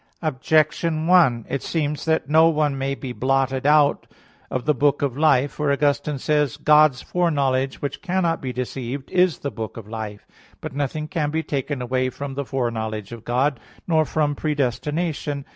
[0.23, 4.07] Objection 1: It seems that no one may be blotted out
[4.49, 5.51] of the book of life.
[5.51, 6.57] For Augustine says (De Civ.
[6.57, 10.25] Dei xx, 15): "God's foreknowledge, which cannot be deceived, is the book of life."
[10.59, 15.45] But nothing can be taken away from the foreknowledge of God, nor from predestination.